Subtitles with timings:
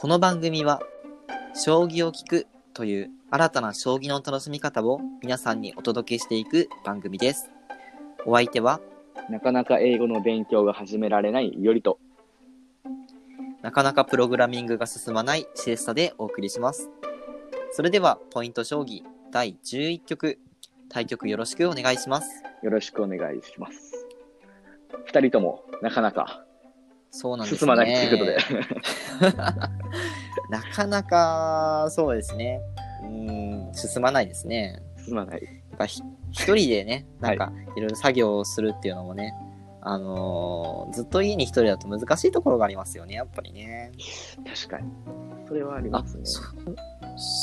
[0.00, 0.80] この番組は、
[1.54, 7.50] 将棋を聞くという新たな将棋の楽しみ方を皆さんにお届けしていく番組です。
[8.24, 8.80] お相手は、
[9.28, 11.98] なかなか英語の勉強が始められないよりと。
[13.60, 16.88] なかなかプログラミングが進まないシエスタでお送りします。
[17.72, 20.38] それでは、ポイント将棋第11局、
[20.88, 22.42] 対局よろしくお願いします。
[22.62, 24.06] よろしくお願いします。
[25.04, 26.42] 二人ともなかなか
[27.10, 27.58] そうなんですね。
[27.58, 29.60] 進まないということで。
[30.50, 32.60] なかなか、そうですね。
[33.02, 34.82] うーん、進まないですね。
[35.04, 35.42] 進まない。
[35.42, 39.34] やっぱひ一人でね、なんか、いろいろ作業をするっていうのもね、
[39.82, 43.92] あのーずっと家に一人だと難しいところがありますよね、やっぱりね。
[44.46, 44.90] 確かに。
[45.48, 46.22] それはありますね。
[46.24, 46.42] そ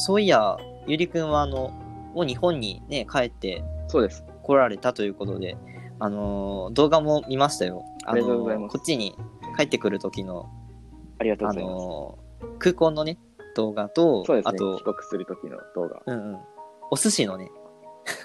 [0.05, 1.69] そういや、ゆりくんは、あの、
[2.13, 4.23] もう日本にね、帰ってそうです。
[4.43, 5.57] 来られたということで、
[5.99, 7.83] あのー動画も見ましたよ。
[8.05, 9.15] あありがとうございのーますこっちに
[9.57, 10.49] 帰ってくる時の、
[11.19, 11.85] ありがとうあございます。
[11.85, 12.27] のー
[12.59, 13.17] 空港のね、
[13.55, 14.51] 動画と、そうですね。
[14.53, 16.01] あと帰、国する時の動画。
[16.05, 16.39] うんうん、
[16.91, 17.49] お寿司のね、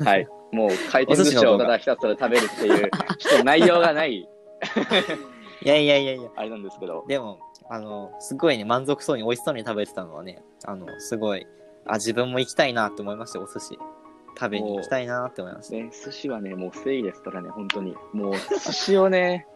[0.05, 0.29] はい。
[0.53, 4.17] もう回転寿司をただひたすら食べるっていう、ちょっと内容がない、
[5.65, 7.05] いやいやいやいや、あれなんですけど。
[7.09, 7.39] でも、
[7.71, 11.47] あの、すごいね、満足そうに美味しそうに食べてたのはね、あの、すごい、
[11.87, 13.79] あ、自分も行きたいなって思いましたよ、お寿司。
[14.39, 15.77] 食べに行きたいなって思いました。
[15.77, 17.97] ね、寿司はね、もう正義ですからね、本当に。
[18.13, 19.47] もう、寿司をね、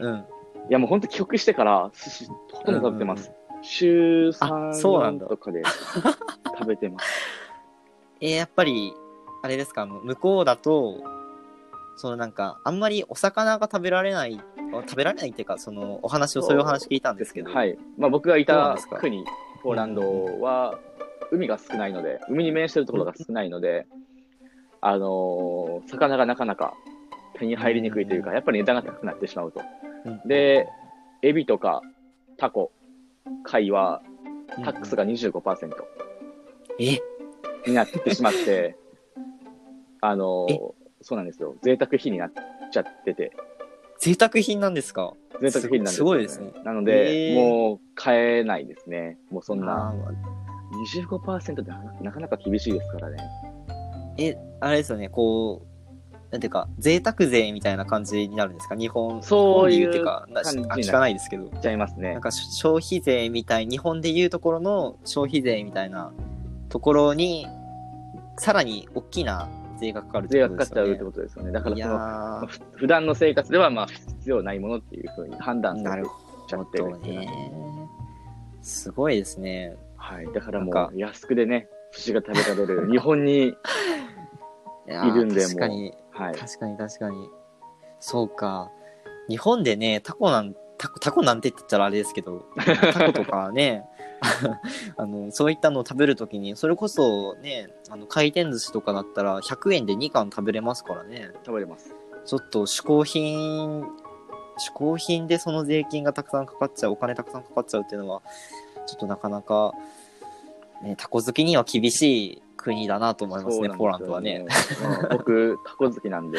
[0.00, 0.24] うん。
[0.68, 3.32] いやもう本当帰国してから寿司ほとんど食べてます。
[4.32, 5.62] 3、そうなんだとかで
[6.58, 7.06] 食べてます。
[8.20, 8.92] えーやっぱり、
[9.42, 10.96] あれですか、向こうだと、
[11.96, 14.40] そのなんか、あんまりお魚が食べられない、
[14.72, 17.78] あ食べられないっていうか、その、お話を、そういうお話聞いたんですけど、はい。
[17.96, 19.24] まあ僕がいた国、
[19.62, 20.78] ポーランドは、
[21.30, 23.86] 海が少ないので、海に面してるところが少ないので、
[24.80, 26.74] あのー魚がなかなか
[27.34, 29.60] 手に入りにくいというか、やっぱり値段が高くなってしまうと。
[30.04, 30.68] うんで、
[31.22, 31.82] エビとか
[32.36, 32.70] タコ、
[33.44, 35.70] 貝は、うんタックスが25%
[36.80, 36.98] え？
[37.66, 38.76] になってしまって、
[40.00, 40.46] あの
[41.02, 41.54] そうなんですよ。
[41.62, 42.32] 贅沢費になっ
[42.72, 43.30] ちゃってて、
[43.98, 45.12] 贅沢品なんですか？
[45.40, 46.50] 贅沢品なんですよ、すごいですね。
[46.64, 49.18] なので、へーもう買えないですね。
[49.30, 49.90] もうそんな。
[49.90, 53.18] あー25%ってななかなか厳しいですからね。
[54.18, 55.67] え、あれですよね、こう、
[56.30, 58.76] なんていうか、贅沢税みたいな感じになるんですか？
[58.76, 61.48] 日本、そういうっていうか、な聞かないですけど。
[61.60, 62.20] ちゃいますねなん。
[62.20, 66.12] か消費税みたい、日本でいうところの消費税みたいな
[66.68, 67.46] ところに、
[68.36, 69.48] さらに大きな
[69.80, 70.90] 税がかかるって税ことですよね。
[70.90, 71.52] がかかっちゃうってことですよね。
[71.52, 72.46] だからいその、
[72.76, 76.02] 普段の生活ではまあ必要ないものっていうふうに判断ー、され
[76.48, 77.88] ちゃほってるっていうどね。
[78.62, 79.74] すごいですね。
[79.96, 80.26] はい。
[80.34, 83.54] だからもう安くでね、寿司が食べられる日本に、
[84.88, 86.34] いるんで確かに、はい。
[86.34, 87.30] 確かに確かに。
[88.00, 88.70] そうか。
[89.28, 92.46] 日本でね、タコなん、タコ、タコなんて言っちゃあれですけど、
[92.92, 93.84] タコとかね、
[94.96, 101.30] あの、そういったのを食べるときに、それこそね、あの、回転寿司とかだったら100円で2貫食べれますからね。
[101.44, 101.94] 食べれます。
[102.24, 108.22] ちょっと嗜好品、嗜好品でその税金がたくさんかかっちゃう、お金たくさんかかっちゃうっていうのは、
[108.86, 109.72] ちょっとなかなか、
[110.82, 114.46] ね、タコ好きには厳しい国だなと思いますね、すよポーランドはね。。
[115.10, 116.38] うん僕、 タコ好きなんで。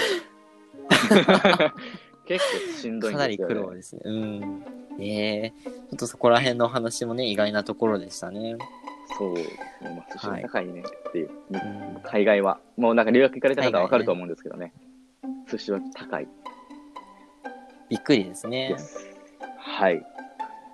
[2.26, 3.56] 結構しんどいかなりんですよ、ね。
[3.56, 4.02] 苦労ですね。
[4.06, 4.64] うん。
[5.00, 8.58] ええちょっとそこら辺のお話もね、意外なところでしたね。
[9.18, 9.58] そうですね。
[9.82, 11.32] まあ、寿司が高いねっていう。
[11.52, 12.02] うん。
[12.04, 12.60] 海外は。
[12.78, 14.74] もうなんか留学行かれた方はわかると思うんですけどね。
[15.50, 16.28] 寿司は高い
[17.90, 18.76] びっくりですね。
[19.58, 20.06] はい。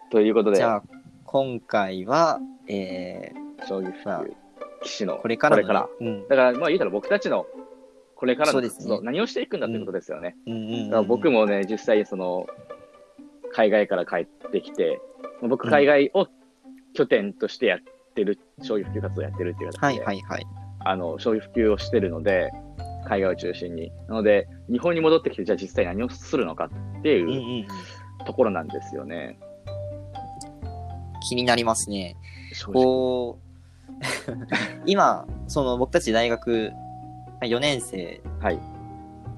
[0.10, 0.84] ということで、じゃあ、
[1.24, 3.32] 今回は、え
[3.68, 4.34] 将棋まあ普及、
[4.84, 5.90] 棋士のー、これかられから。
[6.00, 6.28] うん。
[6.28, 7.46] だから、まあ言うたら僕たちの
[8.16, 10.36] これからの活動、何をしていくんだってことですよね。
[11.08, 12.48] 僕もね、実際その、
[13.52, 15.00] 海外から帰ってきて、
[15.42, 16.28] 僕海外を
[16.94, 17.80] 拠点としてやっ
[18.16, 20.48] てる、将棋普及活動やってるっていう形で、はいはいはい。
[20.80, 22.52] あの、将棋普及をしてるので、
[23.08, 23.92] 海外を中心に。
[24.08, 26.66] なので、日本に戻ってきて、じゃあ実際何をするのか
[27.00, 29.38] ってうんういうんところなんですよね。
[31.28, 32.16] 気になりますね。
[32.74, 33.45] こう、
[34.86, 36.72] 今、その僕たち大学
[37.42, 38.60] 4年生はい。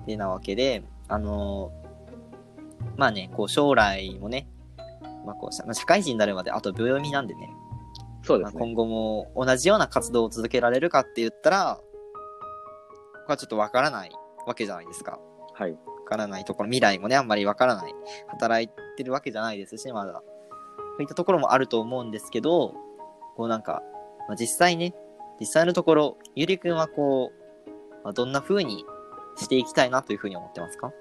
[0.06, 1.72] でなわけで、あの
[2.96, 4.48] まあね、こう将来もね、
[5.26, 8.60] まあこう社会人になるまであと秒読みなんでね、まあ、そうですね。
[8.60, 11.80] 今後も同じような活動を続けられるかって言ったら、
[13.14, 14.12] これはちょっとわからない
[14.46, 15.20] わけじゃないですか。
[15.54, 15.72] はい。
[15.72, 17.94] わからないところ、未来もね、あんまりわからない。
[18.28, 20.14] 働いてるわけじゃないですし、まだ。
[20.14, 22.74] そういったところもあると思うんですけど、
[23.36, 23.84] こうなんか、
[24.28, 24.94] まあ、実際ね、
[25.40, 27.70] 実際のところ、ゆりくんはこう、
[28.04, 28.86] まあ、どんな風に
[29.38, 30.92] していきたいなというふうに思ってますか？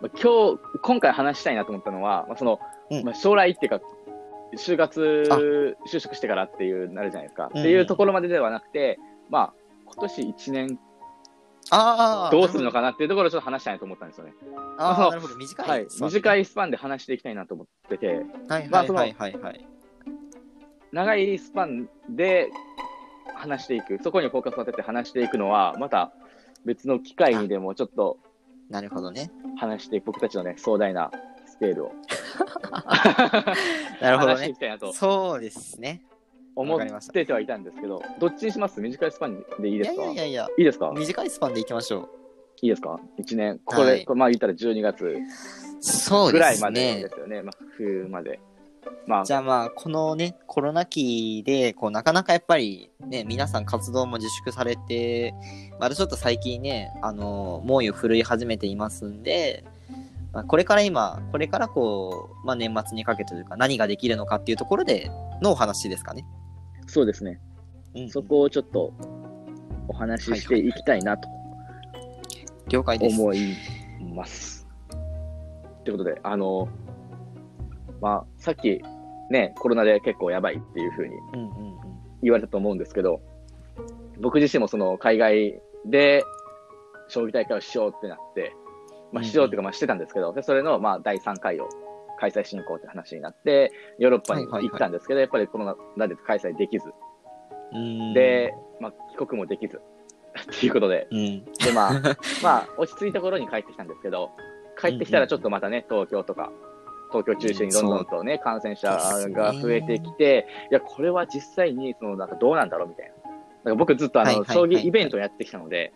[0.00, 2.60] まあ今日、今回話したいなと思ったのは、まあ、その、
[2.90, 3.80] うんまあ、将来っていうか、
[4.56, 7.50] 就活あ、就職してからっていう、なるじゃないですか。
[7.52, 8.98] うんっていうところまでではなくて、
[9.30, 9.54] まあ、
[9.86, 10.78] 今年1年
[11.70, 14.34] ああ、どうするのかなっていうところをちょっと話したいなと思ったんですよね。
[14.76, 15.36] ああ、なるほど。
[15.36, 15.68] 短い。
[15.68, 15.86] はい。
[15.98, 19.66] 短いスパンで話していきたいなと思ってて、はいまあそのはいはいはいはい。
[20.94, 22.48] 長いスパンで
[23.34, 26.12] 話していく、そこにフォーカスを当てて話していくのは、また
[26.64, 28.18] 別の機会にでもちょっと
[28.70, 29.30] なるほどね。
[29.58, 31.10] 話して、僕たちのね、壮大な
[31.46, 31.92] スケールを
[34.00, 34.58] なるほどね話していき。
[34.60, 36.02] たいなとそうですね。
[36.56, 38.80] 思ったててはいたんですけど、どっちにします？
[38.80, 40.02] 短いスパンでいいですか？
[40.02, 40.92] いやいやいや、いいですか？
[40.96, 42.08] 短いスパンでいきましょ
[42.62, 43.58] いいですか ?1 年。
[43.64, 45.18] これ、はいまあ言ったら12月
[46.32, 47.08] ぐらいまでで。
[47.10, 47.42] すよね。
[47.42, 48.38] まあ冬まで。
[49.06, 55.34] まあ、じゃあまあ、このね、コロナ期で、こう、なかなかやっぱりね、皆さん活動も自粛されて、
[55.78, 59.64] またちょっと最近ね、あの、猛威を振るい始めていますんで、
[60.32, 65.10] まあ、これから今、これからこう、まあ年末にかけてというか、何ができるのかっていうところで
[65.42, 66.24] のお話ですかね。
[66.86, 67.40] そうですね。
[67.94, 68.92] うん、そこをちょっと
[69.86, 71.28] お話ししていきたいなと
[72.68, 73.20] 了解です。
[73.20, 73.54] 思い
[74.14, 74.66] ます。
[75.84, 76.68] ということで、あの、
[78.00, 78.82] まあ、さっき
[79.30, 81.14] ね、コロナで結構やばいっていうふうに。
[82.22, 83.20] 言われたと思うんですけど、
[84.18, 86.24] 僕自身もその海外で
[87.08, 88.56] 将棋大会をしようってなって、
[89.12, 91.68] まあ、しようっていうか、まあ、してたんですけど、でそれのまあ第3回を
[92.18, 96.86] 開催進行って話になって、ヨーロッパに行ったんですけど、やっぱりコロナで開催できず、
[98.14, 99.80] で、まあ、帰国もできず、
[100.40, 101.44] っていうことで、うん。
[101.44, 101.92] で、まあ、
[102.42, 104.30] まあ、落ち着いた頃に帰ってきたんですけど、
[104.80, 106.50] 帰ってきたらちょっとまたね、東京とか、
[107.22, 108.88] 東京中心にどんどんとね、感染者
[109.30, 113.14] が増えてきて、いや、これは実際に、その、なんかどうなんだろうみたいな。
[113.14, 113.30] だか
[113.64, 115.92] ら僕ずっとあの、将棋イベントをやってきたので、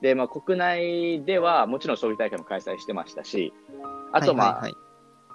[0.00, 3.52] で、まあ、国内ではもちろん将棋大会も開催してましたし、
[4.12, 4.74] あと、まあ、はいはいはい。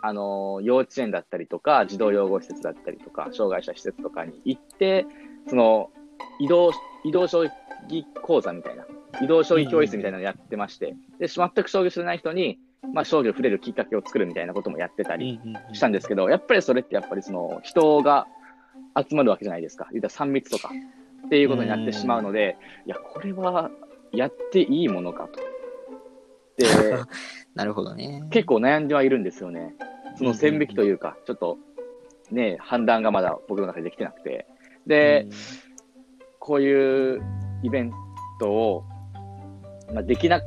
[0.05, 5.05] あの、幼稚園だったりとか、児童養護施設だったりとか、障害者施設とかに行って、
[5.47, 5.91] その、
[6.39, 6.71] 移動、
[7.05, 7.43] 移動将
[7.87, 8.85] 棋講座みたいな、
[9.21, 12.59] 移動将棋教室みたいなのやってまして、で、全く将棋知らない人に、
[12.91, 15.39] まあ、将棋を触れるきっかけを作るみたいなこともやってたり
[15.71, 18.27] したんですけど、やっぱりそれってやっぱりその、人が
[18.97, 19.87] 集まるわけじゃないですか。
[19.91, 20.71] 言ったら3密とか、
[21.25, 23.71] っていうことになってしまうので、いや、これは
[24.11, 25.39] やっていいものかと。
[26.57, 26.65] で、
[27.55, 28.23] なるほどね。
[28.29, 29.75] 結構悩んではいるんですよね。
[30.15, 31.57] その線引きというか、ちょっと
[32.31, 34.47] ね、判断がまだ僕の中でできてなくて。
[34.85, 35.27] で、
[36.39, 37.21] こういう
[37.63, 37.91] イベン
[38.39, 38.83] トを、
[39.93, 40.41] まあ、できな、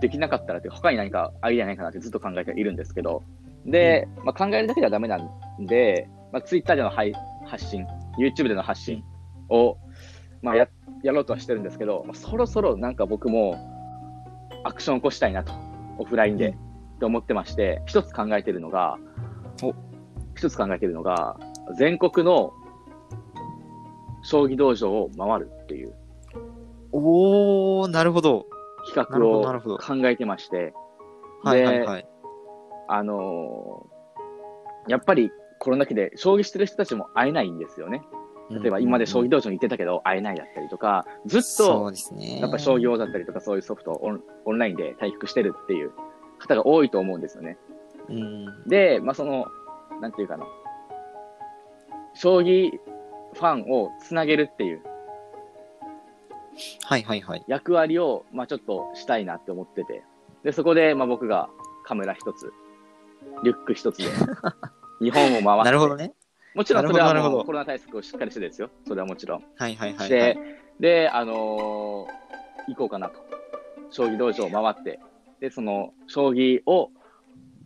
[0.00, 3.22] できなかったらって、他に何かアイデアないかなってずっと考えているんですけど、
[3.66, 7.14] で、まあ、考えるだけではダメなんで、まあ、Twitter での配
[7.46, 7.86] 発信、
[8.18, 9.02] YouTube での発信
[9.48, 9.76] を、
[10.42, 10.68] まあ、や、
[11.02, 13.56] やろうとはしてるんですけど、まあ、そろそろなんか僕も
[14.64, 15.52] アクションを起こしたいなと、
[15.98, 16.68] オフラインで、うん。
[16.96, 18.98] って思ってまして、一つ考えてるのが
[19.62, 19.74] お、
[20.36, 21.38] 一つ考えてるのが、
[21.78, 22.52] 全国の
[24.22, 25.94] 将棋道場を回るっていう。
[26.92, 28.46] おー、なるほど。
[28.92, 30.72] 企画を考えてまして、
[31.42, 32.08] はいはいはい。
[32.88, 33.98] あのー
[34.88, 38.02] やっぱりコロナ期で将棋してる人たちも会えないんですよね。
[38.50, 41.92] 例えば今まで将棋道場に行ってたけど会えないだったりとか、ずっそと。
[42.18, 45.92] やっぱ将棋王だったりとかそういうソフトをオンオンラインで対局してるっていう
[46.38, 47.58] 方が多いと思うんですよね。
[48.08, 48.68] うん。
[48.68, 49.46] で、まあその、
[50.00, 50.46] なんていうかな、
[52.14, 52.70] 将棋
[53.34, 54.82] ファンをつなげるっていう
[56.84, 57.44] はいはいはい。
[57.48, 60.02] 役割を、まあちょっとしたいなって思ってて。
[60.44, 61.48] で、そこで、まあ僕が
[61.84, 62.52] カメラ一つ、
[63.44, 64.04] リュック一つで、
[65.00, 65.64] 日本を回って。
[65.64, 66.14] なるほどね。
[66.54, 68.70] もちろんそれはもうコロナ対策をしっかりしてですよ。
[68.86, 69.44] それはもちろん。
[69.56, 70.38] はいはいはい、して、はい。
[70.80, 72.28] で、あのー
[72.68, 73.20] 行こうかなと。
[73.90, 75.00] 将棋道場を回って、
[75.40, 76.90] で、その、将棋を、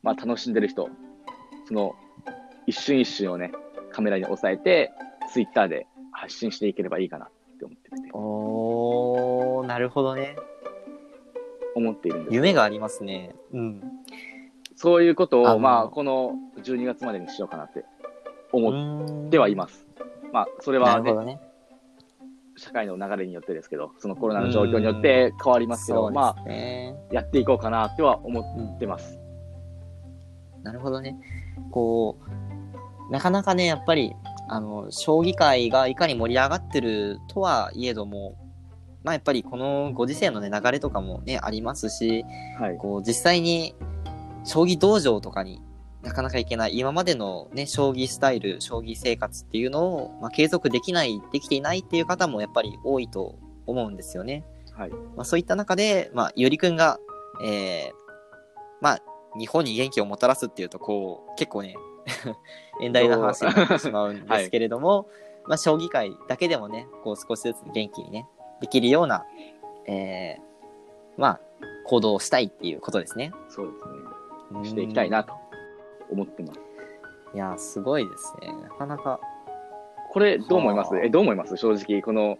[0.02, 0.88] まあ楽しんでる人、
[1.66, 1.94] その、
[2.66, 3.52] 一瞬一瞬をね、
[3.90, 4.92] カメラに収えて、
[5.32, 10.36] ツイッターで発信していければいいかなって思ってて、おー、なるほどね。
[11.74, 12.34] 思っているんです。
[12.34, 13.34] 夢がありますね。
[13.52, 13.82] うん。
[14.76, 17.84] そういうことを、あのまあ、この12月までにしようかなって
[18.52, 19.86] 思っってはいます。
[20.32, 21.40] まあ、それなは、ねね。
[22.56, 26.36] 社会の流れによってですけど、そのコロナの状況によって変わりますけど、そうま。
[26.36, 26.50] あ、
[27.10, 29.18] やっていこうかなっては思うんってます。
[30.62, 31.16] なるほどね。
[31.70, 32.18] こ
[33.08, 34.14] う、なかなかね、やっぱり、
[34.48, 38.36] あの、将棋界がいかに盛り上がってるとはいえども、
[39.04, 42.24] まあやっぱりこのご時世のね、流れとかもね、ありますし、
[42.58, 42.76] はい。
[42.76, 43.74] こう、実際に、
[44.44, 45.62] 将棋道場とかに
[46.02, 54.44] なかなか行けない、今までのね、将棋スタイル、将棋生活っていうのを、まあ、継続できない、できていないっていう方もやっぱり多いと思うんですよね。
[54.72, 54.90] はい。
[54.90, 56.98] まあ、そういった中で、まあ、ゆりくんが、
[57.44, 57.92] えー、
[58.80, 59.02] まあ、
[59.38, 61.76] 日本に元気をもたらすっていうと、こう、結構ね、
[62.80, 65.08] 遠大な話になってしまうんですけれども、
[65.46, 68.26] まあ、将棋界だけでもね、こう少しずつ元気にね、
[68.62, 69.26] できるような、
[69.86, 71.40] えー、まあ、
[71.84, 73.32] 行動をしたいっていうことですね。
[73.48, 73.72] そうで
[74.52, 74.68] すね。
[74.70, 75.34] していきたいなと
[76.10, 76.60] 思ってます。
[77.34, 78.52] いや、すごいですね。
[78.62, 79.20] なかなか。
[80.10, 80.96] これ、どう思います？
[80.98, 81.56] え、どう思います？
[81.56, 82.02] 正直。
[82.02, 82.38] この、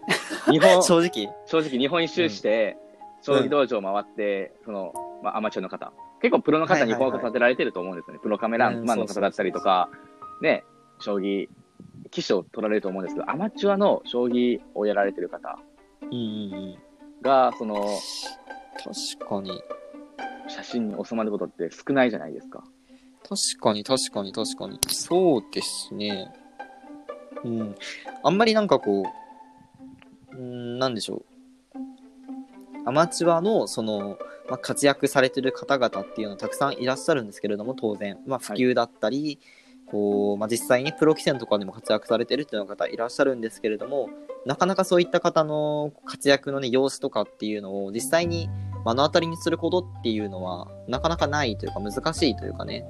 [0.50, 2.76] 日本、 正直正直日本一周して、
[3.23, 8.21] 将棋道場回って、その、まあ、アマチュアの方、結構プロの方にフォーカス当てられてると思うんですよね。
[8.23, 9.88] プロカメラマンの方だったりとか、
[10.41, 10.64] ね、
[11.00, 11.49] 将棋、
[12.11, 15.72] 棋士を取られると思うんですけど、アマチュアの将棋をやられてる方うんうんうん。
[17.23, 17.99] が、その、
[19.19, 19.62] 確かに。
[20.49, 22.64] 写真に収まることって少ないじゃないですか。
[23.28, 24.78] 確かに確かに確かに。
[24.88, 26.33] そうですね。
[27.45, 27.75] うん。
[28.23, 29.04] あんまりなんかこ
[30.33, 31.23] う、うん、なんでしょ
[31.75, 31.78] う。
[32.85, 38.19] アマチュアの、その、まあ、活躍されてる方々っていうのはたくさんいらっしゃるんですけれども、当然。
[38.26, 39.38] まあ、普及だったり、
[39.93, 44.09] こう、まあ、実際にプロ棋戦とかでも活躍されてるっていう方いらっしゃるんですけれども、
[44.45, 48.49] なかなかそういった方の活躍のね、様子とかっていうのを実際に
[48.85, 52.85] 目の当たりにすることっていうのは、なかなかないというか難しいというかね。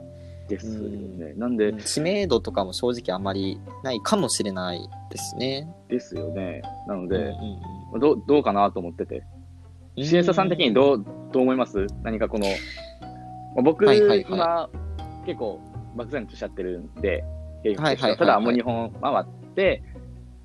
[0.49, 1.35] ですよね。
[1.37, 5.69] なんで、知名度とかも正直あんまりないかもしれないですね。
[5.89, 6.63] ですよね。
[6.87, 9.23] なのうんで、うんどうどうかなと思ってて。
[9.97, 11.87] うんシエサさん的にどう、どう思います？
[12.03, 12.53] 何かこの、ま
[13.59, 14.71] あ僕、はいはいはい今、
[15.27, 15.61] 結構、
[15.95, 17.25] 漠然としちゃってるんで、
[17.77, 19.83] ははいはいただ、もう日本回って、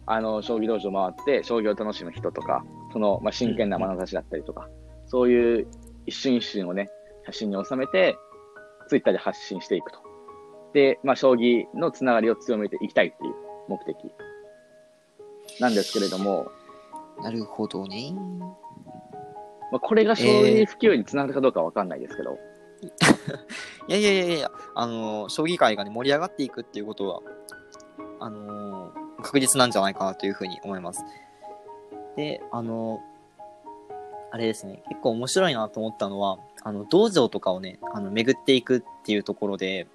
[0.06, 2.64] あの、将棋道場回って、将棋を楽しむ人とか、
[2.94, 4.70] その、まあ、真剣な眼差しだったりとか、
[5.06, 5.68] そういう
[6.06, 6.90] 一瞬一瞬をね、
[7.26, 8.16] 写真に収めて、
[8.88, 10.00] ツイッターで発信していくと。
[10.74, 13.34] で、まあ、将棋のつながりを強めていきたいっていう
[13.68, 13.96] 目的。
[15.60, 16.52] なんですけれども、
[17.22, 18.14] なるほどね。
[19.72, 22.38] まあ、これが将棋普及につながるかどうかわかんないですけど、
[23.88, 27.22] いやいやいやいや、あの、将棋界がね、盛り上がっていくっていうことは、
[28.20, 31.04] あのー確実なんじゃないかなというふうに思います。
[32.16, 33.02] で、あの
[34.32, 39.88] あれですね、結構面白いなと思ったのは、あの、道場とかをね、あの、巡っていくっていうところで、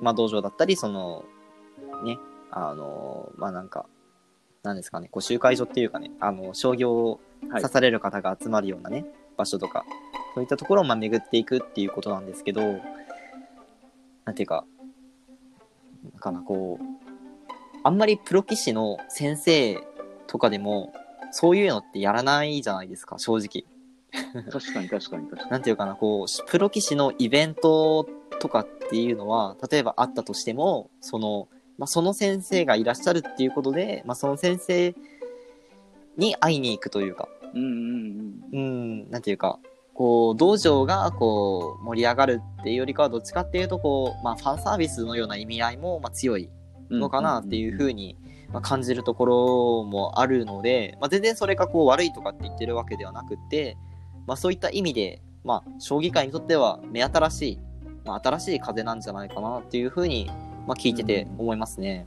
[0.00, 1.24] まあ、道場だったり、その、
[2.04, 2.18] ね、
[2.50, 3.86] あのまあ、なんか、
[4.62, 7.20] なんですかね、こう、集会所っていうかね、あの、商業を
[7.50, 9.06] はい刺される方が集まるようなね、
[9.36, 9.84] 場所とか、
[10.38, 12.60] そういったところをまあ巡っていくっていうことなんですけど、
[14.24, 14.64] なんていうか、
[16.04, 16.84] なんかな、こう、
[17.82, 19.82] あんまりプロ棋士の先生
[20.28, 20.92] とかでも、
[21.32, 23.64] そういうのってやらないじゃないですか、正直。
[24.44, 25.50] 確かに確かに確かに。
[25.50, 34.94] なんていうかな、こう、プロ棋士のイベントとかっていうのは、例えばあったとしても、その、まあ、その先生がいらっしゃるっていうことで、まあ、その先生
[36.16, 39.58] に会いに行くというか、うんうんうん、なんていうか、
[39.98, 46.48] こう、道場が、こう、盛り上がるっていうよりかは、どっちかっていうと、こう、まあ、ファンサービスのような意味合いも、まあ、強い
[46.88, 47.00] うん。
[47.00, 48.16] のかなっていうふうに。
[48.62, 53.76] 感じるところもあるので、まあ、全然それがこう悪いとかって言ってるわけではなくって、
[54.26, 57.58] まあ、そういった意味で、まあ、将棋界にとっては目新しい、
[58.06, 60.30] まあ、新しい風なんじゃないかなっていうふうに、
[60.66, 62.06] まあ、聞いてて思いますね。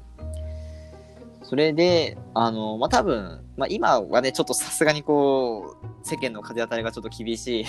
[1.44, 7.66] それで、あの、まあ、多分、まあ、今はね、ちょっとさすがにこう、世間の風当たりがちょっと厳しい。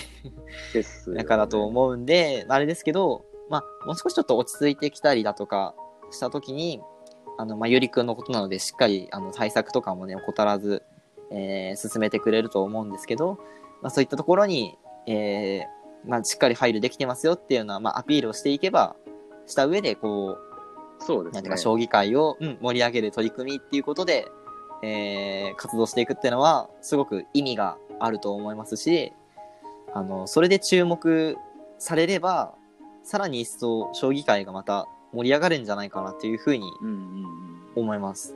[1.07, 5.75] 中だと思うんで、あれですけど、まあ、もう少しちょっと落ち着いてきたりだとか
[6.11, 6.81] したときに、
[7.37, 10.83] あの、まあ、ゆりくんのことなので、しっかり、あの、対策とかもね、怠らず、
[11.31, 13.39] えー進めてくれると思うんですけど、
[13.83, 18.97] まあ、そういったところに、えーまあ、しっかり配慮できてますよっていうような、まあ、アピールをしていけば、
[19.47, 21.35] した上で、こう、そうですね。
[21.35, 24.27] なんていうか、将棋界を、うん、盛り上げる取り組みっていうことで、
[24.83, 29.13] えー活動していくっていうのは、すごく意味があると思いますし、
[29.95, 31.37] あの、それで注目
[31.79, 32.55] されれば、
[33.05, 37.63] さらに一層、将棋界がまた盛り上がるんじゃないかなっていうふうにうんうんうん。
[37.75, 38.35] 思います。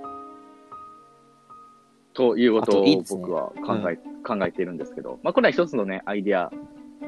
[2.14, 6.50] ということを僕は考え、考えているんですけど、まあこれは一つのね、アイディア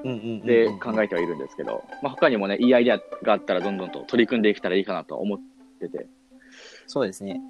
[0.04, 5.38] うんうんうんうんで考えてはいるんですけど、まあ他にもね、いいアイディアがあったらどんどんと取り組んでいけたらいいかなと思っ
[5.80, 6.07] てて、
[6.87, 7.40] そうですね。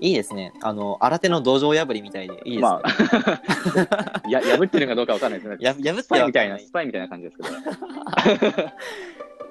[0.00, 0.52] いいですね。
[0.62, 2.60] あの、新手の道場破りみたいでいいですね。
[2.60, 5.56] まあ、 や破ってるかどうかわかんないですね。
[5.60, 8.68] や破ってみたいな、スパイみたいな感じですけど、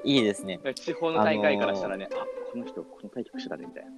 [0.04, 0.60] いいですね。
[0.76, 2.16] 地方の大会からしたらね、あ
[2.52, 3.92] この人、この対局してたね、みたいな。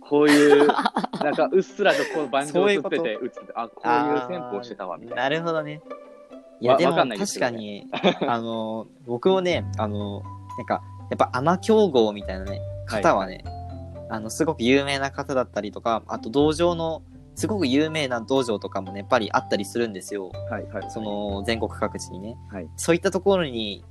[0.00, 0.66] こういう、
[1.24, 5.22] なんかうっすらとこう盤上を映ってて、映ってて、あ、こういう戦法をしてたわ、みたいな。
[5.22, 5.80] なるほどね。
[6.60, 7.88] いや、でも確かに、
[8.26, 10.22] あの、僕もね、あの、
[10.58, 13.44] なんか、やっぱアマ強豪みたいなね、方はね、
[14.14, 17.02] あの、すごく有名な方だったりとか、あと道場の、
[17.34, 20.30] すごく有名な道場とかもね、やっぱりあったりするんですよ。
[20.48, 20.90] はいはい。
[20.90, 22.36] その、全国各地にね。
[22.50, 23.84] はいそういったところに、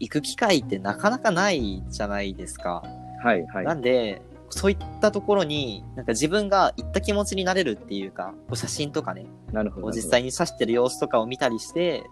[0.00, 2.82] 行く機会ってなかなかないじゃないですか。
[3.22, 3.64] はいはい。
[3.64, 4.20] なんで、
[4.50, 9.90] そういったところに、なんか自分が行った気持ちになれるっていうか、写真とかね、なるほど。
[9.92, 12.02] 実際に指してる様子とかを見たりして、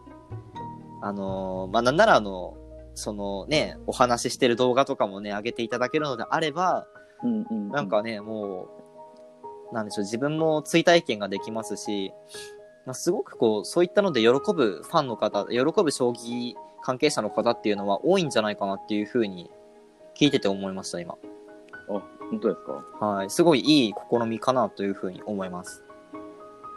[1.02, 2.56] あのーまあ、なんならあの、
[2.94, 6.86] そのね、お話ししてる動画とかもね、上げていただけるのであれば、
[7.22, 7.68] うんうん。
[7.70, 8.68] なん、かね、も
[9.70, 12.12] う、なんでしょう、自分も追体験ができますし、
[12.84, 19.50] まあ、すごくこう、そういったので喜ぶファンの方、喜ぶ将棋関係者の方っていうのは多いんじゃないかなっていうふうに
[20.14, 21.14] 聞いてて思いました、今。
[21.88, 22.60] あ、本当です
[23.00, 23.06] か？
[23.06, 23.30] はい。
[23.30, 25.84] すごいいい試みかなというふうに思います。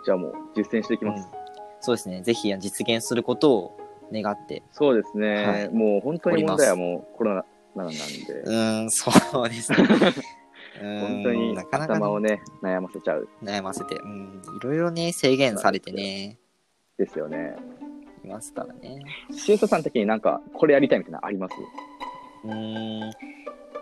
[0.06, 1.30] じゃあもう実践していきます。
[1.32, 1.40] うん
[1.82, 2.22] そうですね。
[2.24, 3.78] ぜひ実現することを
[4.12, 4.64] 願って。
[4.74, 7.46] そうですね、はいもう本当に問題はもうコロナ
[7.84, 8.02] なんで、
[8.46, 9.12] うーん、そ
[9.46, 9.78] うですね。
[10.80, 16.38] 本当になかなかね、頭をね、悩ませちゃう悩ませて、うん、いろいろね、制限されてね、
[16.98, 17.56] ですよね。
[18.24, 19.02] いますからね。
[19.32, 21.56] シエサさん的になんかこれやりたいみたいなのあります？
[22.46, 23.12] うーん、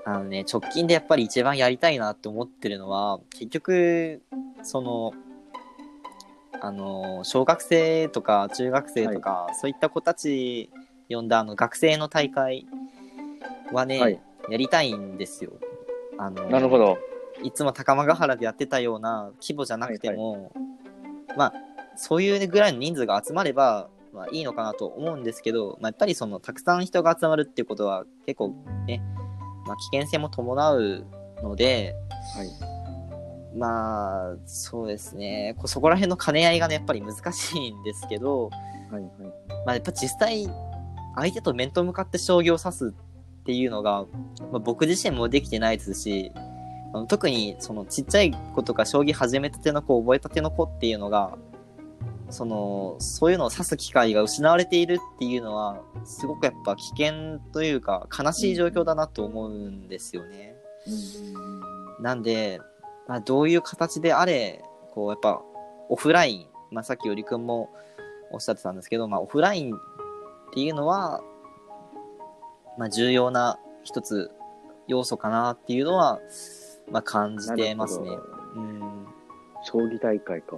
[0.05, 4.21] あのね、直近でやっぱり一番やりたいなって思ってるのは、結局、
[4.63, 5.13] その、
[6.59, 10.71] あの、小学生とか中学生とか、そういった子たち
[11.09, 12.65] 呼んだあの学生の大会
[13.73, 14.19] はね、はい
[14.49, 15.53] やりたいんですよ。
[16.17, 16.97] あの、なるほど。
[17.43, 20.51] いつも高間ヶ原でやってたような規模じゃなくても、
[21.35, 21.53] まあ、
[21.95, 28.55] そういうぐらいの人数が集まれば、まあいいのかなと思うんですけど、まあ、やっぱりその、たくさん人が集まるっていうことは結構
[28.87, 29.01] ね、
[29.67, 31.05] まあ、危険性も伴う
[31.43, 31.93] ので、
[32.35, 32.49] はい。
[33.55, 38.49] まあ、そうですね、こそこら辺の兼ね合いがね、やっぱり難しいんですけど、
[38.91, 39.03] はいはい。
[39.65, 40.47] まあ、やっぱ実際、
[41.15, 42.93] 相手と面と向かって将棋を指す
[43.47, 44.05] っていうのが、
[44.51, 46.33] まあ、僕自身もできてないですし、
[46.93, 51.37] あの特にそのちっちゃい子とか将棋始めたての子、覚えたての子っていうのが、
[52.29, 60.53] その、そういうのを指す機会が失われているっていうのは、すごくやっぱ危険というか、悲しい状況だなと思うんですよね。
[62.01, 62.59] なんで、
[63.07, 65.41] まあ、どういう形であれ、こう、やっぱ、
[65.87, 67.69] オフライン、まあ、さっきよりくんも
[68.33, 69.79] おっしゃってたんですけど、まあ、オフラインっ
[70.53, 71.21] ていうのは、
[72.77, 74.31] まあ、重要な一つ
[74.87, 76.19] 要素かなっていうのは、
[76.91, 78.09] まあ、感じてますね
[78.55, 79.07] うん。
[79.63, 80.57] 将棋大会か。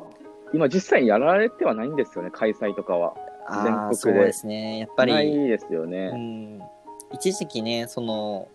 [0.53, 3.13] 今実際にやられてはないんですよね、開催とかは。
[3.63, 4.79] 全国でそうですね。
[4.79, 6.10] やっぱり、ないですようね。
[6.12, 6.62] ん、
[7.13, 8.47] 一時期ね、その、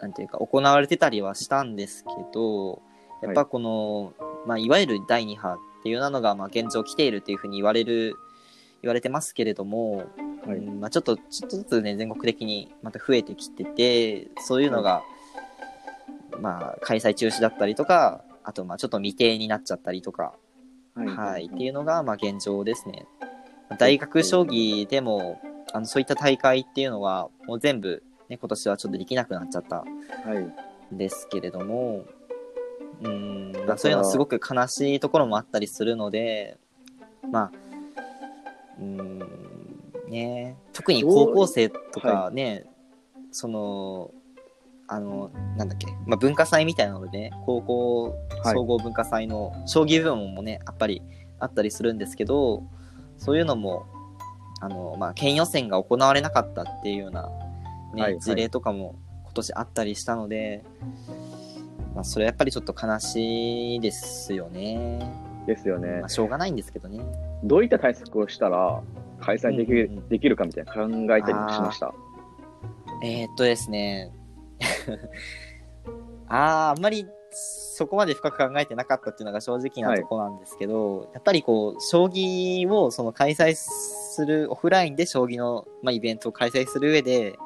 [0.00, 2.82] なんていうか、行われてたりはしたんですけど、
[3.22, 4.12] やっぱこの、
[4.46, 8.14] まあ、いわゆる第2波っていうのが、まあ、現状来ているっていうふうに言われる、
[8.82, 10.04] 言われてますけれども、
[10.46, 15.02] はいうんまあ、ちょっと、ちょっとずつね、全国的にまた増えてきてて、そういうのが、
[16.40, 20.34] まあ、開催中止だったりとか、あと、まあ、ちょっと未定になっちゃったりとか、
[20.94, 23.06] はい、っていうのが、まあ、現状ですね。
[23.78, 25.40] 大学将棋でも、
[25.72, 29.86] あの、そういった大会っていうのは、もう全部、ね、今年はちょっとできなくなっちゃったは
[30.34, 30.94] い。
[30.94, 32.04] んですけれども、
[33.02, 36.58] うん、まあ、だからそういうのはすごく悲しいところもあったりするので、
[37.30, 37.52] まあ、
[38.78, 39.18] うん、
[40.12, 42.66] ね、特に高校生とかね、
[43.30, 44.10] その、
[44.86, 48.02] あの、なんだっけ、まあ、文化祭みたいなのでね、高校
[48.44, 51.02] はい総合文化祭の将棋部門もね、やっぱり
[51.38, 52.62] あったりするんですけど、
[53.16, 53.86] そういうのも、
[54.60, 57.28] あの、まあ、県予選が行われなかったっていうような、
[57.94, 60.62] ね、はいはい事例とかも今年あったりしたので、
[61.94, 65.32] まあ、それはやっぱりちょっと悲しいですよね。
[65.46, 66.08] ですよねまあ、。
[66.08, 67.00] しょうがないんですけどね。
[67.42, 68.82] どういった対策をしたら
[69.22, 70.80] 開催できできるかみたいな考
[71.16, 71.94] えたりもしました。
[73.02, 74.12] えー、っとですね。
[76.28, 87.38] あー、あんまりそこまで深く考えてなかったっていうのが正直なとこなんですけど、やっぱりこう、将棋をその開催する、オフラインで将棋の、まあ、イベントを開催する上で、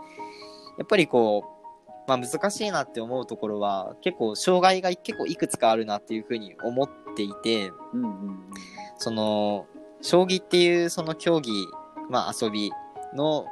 [0.78, 8.50] やっぱりこう、まあ、難しいなって思うところは、結構障害が結構いくつかあるなっていうふうに思っていて、うんうん
[8.98, 9.66] その
[10.06, 11.66] 将棋っていうその競技、
[12.08, 12.70] まあ、遊び
[13.12, 13.46] の、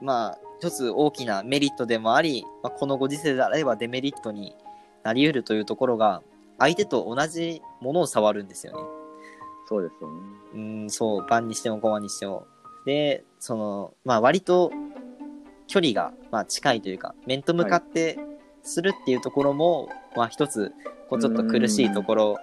[0.00, 4.54] まあ、一つ大きなメリットでもあり、まあ、このご時世であればデメリットに
[5.02, 6.22] なり得るというところが
[6.60, 8.78] 相手と同じものを触るんですよね。
[9.66, 10.20] そうですよね。
[10.54, 12.46] うん、そう、盤にしても駒にしても。
[12.86, 14.70] で、その、まあ割と
[15.66, 18.20] 距離が、まあ、近いというか、面と向かって
[18.62, 20.72] するっていうところも、まあ一つ、
[21.10, 22.38] こうちょっと苦しいところ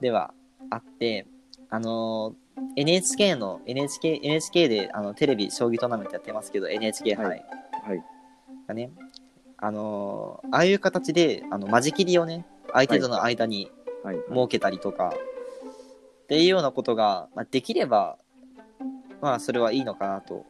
[0.00, 0.32] では
[0.70, 1.26] あって、
[1.68, 2.45] あのー
[2.76, 7.44] NHK の NHK, NHK であのテレビ将棋トーナメントやってますけど NHK 杯はい
[7.88, 8.04] はい。
[8.66, 8.90] がね、
[9.58, 13.70] あのーああいう形であの間仕切りをね相手との間に
[14.02, 14.16] はい。
[14.28, 15.12] 設けたりとか、
[16.24, 18.18] っていうようなことが、まあ、できれば
[19.20, 20.44] まあそれはいいのかなと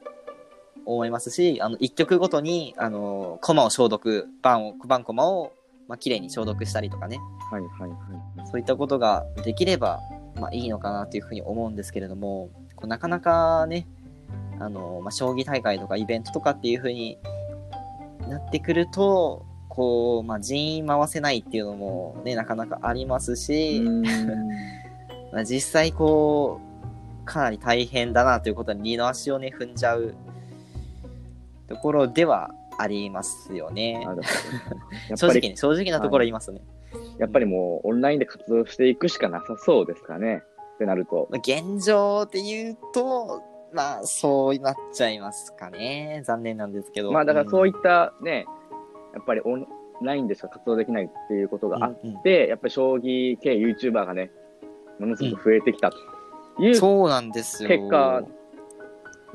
[0.84, 5.52] 思いますしあの一局ごとにあの駒を消毒番を番駒を
[5.88, 7.18] まあ綺麗に消毒したりとかね、
[7.50, 8.48] はいはいはい。
[8.50, 10.00] そういったことができれば、
[10.40, 13.86] まあ、いいのかなというふうに思うんですけれども、こうなかなかね、
[14.58, 17.18] あの、まあ、将棋大会とかイベントとかっていうふうに
[18.28, 23.80] なってくると、こう、まあ、人員回せないっていうのもね、なかなかありますし、
[25.32, 26.60] まあ、実際こ
[27.22, 30.14] う、かなり大変だなということに二の足をね、踏んじゃう
[31.68, 34.06] ところではありますよね。
[35.16, 36.60] 正直ね、正直なところ言いますね。
[37.18, 40.42] やっぱりもうオンラインで活動していくしかなさそうですかね。
[40.74, 41.28] ってなると。
[41.30, 46.22] まあ現状って言うと、まあ、そうなっちゃいますかね。
[46.24, 47.12] 残念なんですけど。
[47.12, 48.46] まあだからそういっったね、
[49.14, 49.66] やっぱりオン
[50.02, 54.30] ラインでしか活動できないっていうことがあっうんうんて、やっぱり将棋系 YouTuber がね、
[54.98, 55.96] ものすごく増えてきたと
[56.62, 57.68] いうそうなんですよ。
[57.68, 58.22] 結果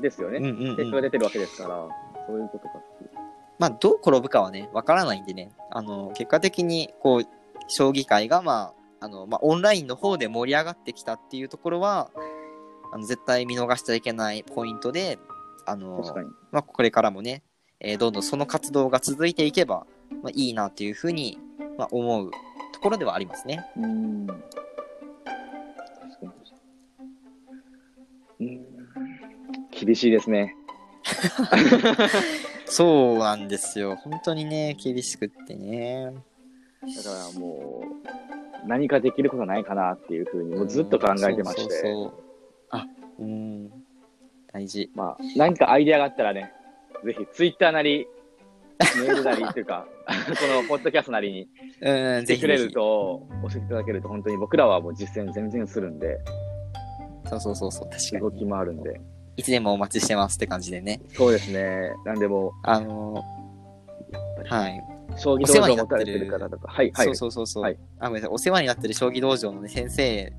[0.00, 0.38] ですよね。
[0.38, 1.88] うんうんうん結果が出てるわけですから、
[2.26, 3.10] そういうことかっていう。
[3.58, 7.22] まあ、どう転ぶかはね、わからないんでね、あの、結果的に、こう、
[7.68, 12.10] 将棋界が、まあ、あの、まあ、オンラインの方で盛り上がってきたっていうところは、
[12.92, 15.18] あの絶対見逃しちゃいけないポイントで、
[15.66, 16.04] あの。
[16.50, 17.42] まあ、これからもね、
[17.80, 19.86] えーどんどんその活動が続いていけば、
[20.22, 21.38] まあ、いいなっていうふうに、
[21.78, 22.30] まあ、思う
[22.72, 23.64] ところではありますね。
[23.76, 24.26] うん。
[29.70, 30.54] 厳しいですね。
[32.66, 33.96] そうなんですよ。
[33.96, 36.12] 本当にね、厳しくってね。
[36.82, 37.84] だからも
[38.64, 41.62] う、何かできることないかなっていうふうに、もうずっと考えてまして。
[41.62, 42.12] そうそうそう
[42.70, 42.86] あ、
[43.18, 43.70] うん。
[44.52, 44.90] 大事。
[44.94, 46.52] まあ、何かアイデアがあったらね、
[47.04, 48.06] ぜひツイッターなり、
[48.96, 51.48] メールなりっていうか、 このポッドキャストなりに
[51.80, 52.72] うん、ぜひくれる。
[52.72, 56.18] と、教えていただけると、本当に僕らはもう実践全然するんで、
[57.26, 58.44] そうそうそうそう、確か動きに。
[58.46, 59.00] もあるんで。
[59.36, 61.00] いつでもお待ちしてますって感じでね。
[61.08, 61.94] そうですね。
[62.04, 63.24] なんでもあの
[64.42, 64.91] う、はい。
[65.16, 67.06] 将棋道場を持たれてる方とか、はい、はい。
[67.06, 68.08] そうそうそうそう、はいあ。
[68.08, 68.34] ごめんなさい。
[68.34, 70.32] お世話になってる将棋道場の、ね、先生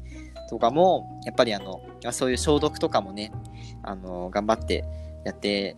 [0.49, 3.31] とかも、やっぱりあの、まあそういう消毒とかもね、
[3.83, 4.83] あの、頑張って
[5.25, 5.75] やって、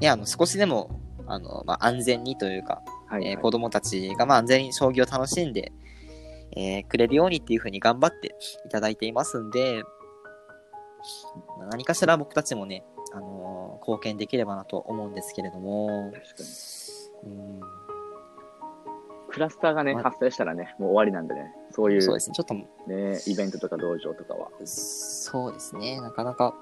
[0.00, 5.72] ね、あの、少しでも、あの、まあ、安全にというか、はい、はいえー子供たちがまあ安全に将棋を楽しんで、
[6.56, 8.34] えーくれるようにっていうふうに頑張って
[8.66, 9.82] いただいていますんで、
[11.58, 13.48] まあ何かしら僕たちもね、あのー
[13.80, 16.42] 貢献できればなと思うんですけれども、確か
[17.24, 17.30] に。
[17.30, 17.60] うん、
[19.38, 24.48] クラスターがね、ま発生したらね、もう終わりなんでね、そういうそうですね、ちょっと、ね、イベントとか道場とかは。
[24.64, 26.54] そうですね、なかなか、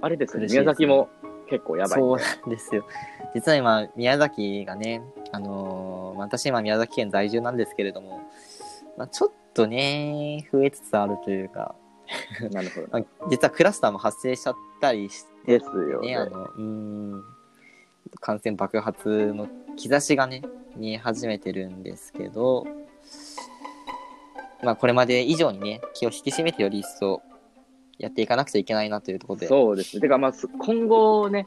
[0.00, 1.08] あれですよね、苦しいですね宮崎も
[1.50, 2.24] 結構やばいんそうで。
[2.24, 2.86] なんですよ。
[3.34, 5.02] 実は今、宮崎がね、
[5.32, 8.20] あのーまあ私今宮崎県在住なんですけれども、
[8.96, 11.74] まあ、ちょっとね、増えつつあるというか、
[12.52, 12.86] なるほど。
[12.92, 17.24] まあ、実はクラスターも発生しちゃったりしてですよねね、あの、うーん、
[18.20, 20.42] 感染爆発の兆しがね、
[20.76, 22.66] 見え始めてるんですけど、
[24.62, 27.22] まあ、これまで以上にね、気を引き締めてより一層
[27.98, 30.00] やっていかなくちゃいけないなというところで、そうですね。
[30.00, 31.46] てか、まあ、す今後ね、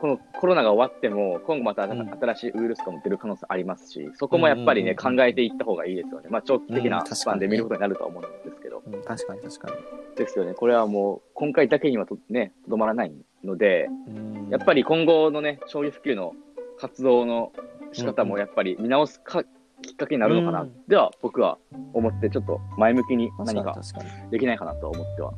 [0.00, 6.28] このコロナが終わっても、今後またうん新しいウイルスとかも出る可能性ありますし、そこもやっぱりね、考えていった方がいいですよね。
[6.30, 8.82] まあ、長期的うんなスパンで見ることになるとは思うんですけど。
[8.86, 9.76] うん、確かに確かに。
[10.16, 10.54] ですよね。
[10.54, 13.12] これはもう、今回だけにはとね、とどまらない
[13.44, 16.34] ので、うんやっぱり今後のね、将棋普及の
[16.78, 17.52] 活動の
[17.92, 19.44] 仕方もやっぱり見直すか、
[19.82, 21.58] きっかけになるのかな、うんでは僕は
[21.92, 24.30] 思って、ちょっと前向きに確かに何か確かに。
[24.30, 25.32] できないかなと思っては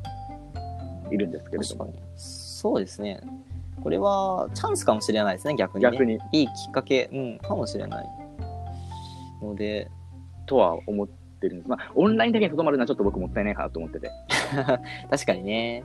[1.11, 1.85] いるんですけれども。
[1.85, 2.03] 確かに。
[2.15, 3.21] そうですね。
[3.81, 5.91] これはチャンスかもしれないですね、逆に、ね。
[5.91, 8.05] 逆に、いいきっかけ、うん、かもしれない。
[9.41, 9.89] ので、
[10.45, 11.69] とは思ってるんです。
[11.69, 14.11] まあ、オンラインだけにとどまるのはちょっと僕もったいないかなと思ってて、
[15.09, 15.83] 確かにね。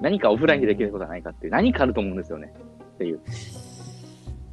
[0.00, 2.52] 何かオフラインでできることはないかっていう、何かあると思うんですよね。
[2.94, 3.20] っていう。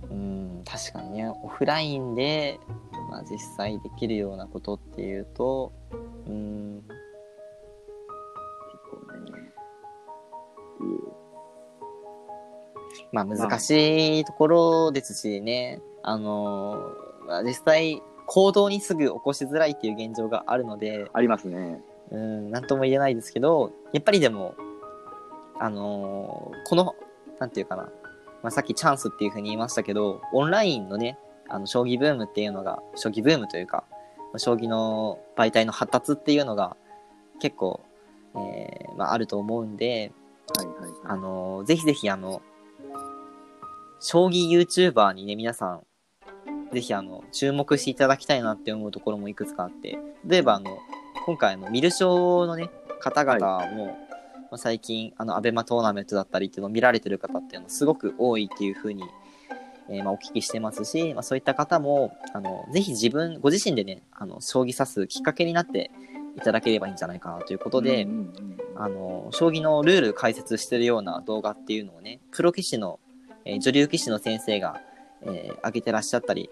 [0.10, 1.30] うん、確かにね。
[1.43, 2.60] オフラインで、
[3.10, 5.72] まあ、実際できるようなことっていうと、
[6.28, 6.98] うん、結
[8.91, 9.54] 構ね。
[10.80, 11.19] う。
[13.12, 15.82] まあ難しいところですしね。
[16.04, 21.82] あのーまあ、実際、行動にすぐ起こしづらいっていう現状があるので、ありますね。
[22.12, 24.56] うん、なんとも言えないですけど、やっぱりでも、
[25.60, 26.95] あのーこの、
[27.39, 27.89] なんていうかな、
[28.41, 33.84] まあ、さっきチャンスっていうふうに言いましたけど、オンラインのね、あの、将棋ブームっていうのが、将棋ブームというか、
[34.38, 36.78] 将棋の媒体の発達っていうのが
[37.39, 37.82] 結構、
[38.36, 40.12] えーまあ、あると思うんで、
[40.56, 40.91] はいはいはい。
[41.06, 42.41] あのーぜひぜひあの、
[43.99, 45.84] 将棋 YouTuber にね、皆さん、
[46.71, 50.78] ぜひあの、注目していただきたいなって思うところもいくつかあって、例えばあの、
[51.25, 53.97] 今回のミル賞のね、方々も、
[54.51, 59.03] まあ最近、あの、アベマトーナメントだったりっていうのを見られてる方っていうのはすごく多いっていうふうに、
[59.89, 65.91] えーまあ、お聞きしてますし、まあ、そういった方も、あの、ぜひ自分、ご自身でね、あの、将棋指すきっかけになって
[66.38, 72.99] いただければいいんじゃないかなということで、うんうんうんあの、将棋のルール解説してるような動画っていうのをね、プロ棋士の、
[73.43, 74.79] えー女流棋士の先生が、
[75.23, 76.49] えー上げてらっしゃったり、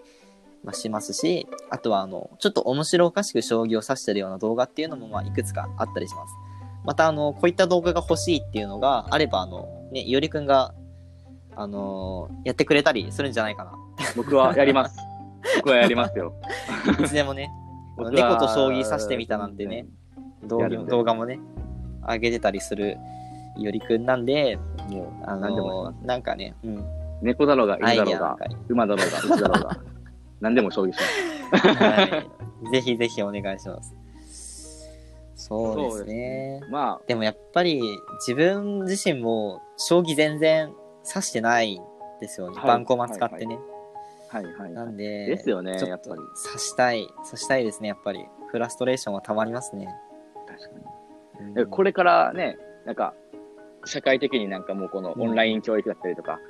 [0.62, 6.34] まあ、しますし、あとは、あの、ちょっと面白おかしく将棋を指してるような動画っていうのも、まあ、いくつかあったりします。
[6.88, 10.72] また、あの、こういった動画が欲しいっていうのがあれば、あの、ね、いおりくんが、
[11.54, 13.72] あのやってくれたりするんじゃないかな。
[14.16, 14.96] 僕はやります。
[15.58, 16.32] 僕はやりますよ。
[16.98, 17.50] いつでもね、
[17.98, 19.86] あの僕は猫と将棋指してみたなんてね、
[20.44, 21.40] 動画やるんで動画もね、
[22.06, 22.96] 上げてたりする
[23.58, 25.92] いおりくんなんで、もう、あ何でも。
[26.04, 26.84] なんかね、うん、
[27.20, 28.36] 猫だろうが、アイ犬だろうが、
[28.70, 29.76] 馬だろうが、牛だろうが、
[30.40, 30.98] 何でも将棋し
[31.52, 31.68] ます。
[31.84, 32.70] はい。
[32.72, 33.97] ぜひぜひお願いします。
[35.38, 36.60] そうですね。
[36.68, 37.80] までもやっぱり
[38.26, 40.74] 自分自身も将棋全然
[41.06, 41.82] 指してないん
[42.20, 42.56] ですよね。
[42.58, 43.58] はいバンコマ使ってね。
[44.30, 44.72] あ、はいはい。
[44.72, 48.26] なんで、ですよねやっぱり指したい、指したいですね、やっぱり。
[48.50, 49.88] フラストレーションはたまりますね。
[50.46, 50.78] 確か
[51.40, 51.52] に。
[51.62, 53.14] うんこれからね、なんか、
[53.84, 56.40] 社会的になんかもうこのオンライン教育だったりとか、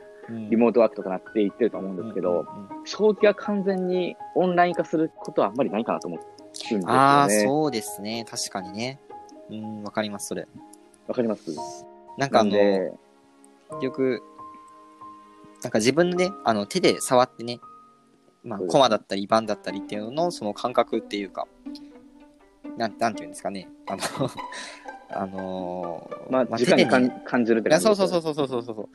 [0.50, 6.16] リモートワークとかなっていってると思うんですけど、うんうんうん将棋は完全にオンライン化することはあんまりないかなと思
[6.74, 6.86] うんですよね。
[6.88, 8.24] ああ、そうですね。
[8.28, 8.98] 確かにね。
[9.50, 10.46] うん、わかります、それ。
[11.06, 11.50] わかります
[12.18, 12.92] なんかあの、なんで、
[13.80, 14.22] よく、
[15.62, 17.60] なんか自分でね、あの手で触ってね、
[18.44, 21.46] まあ、コマだったり、盤だったりっていうのの、その感覚っていうか、
[22.76, 23.68] なんなんていうんですかね。
[23.86, 24.02] あの、
[25.10, 28.88] あのーまあ、直にかん感じるって感じそうそうそうそうそうそうそう。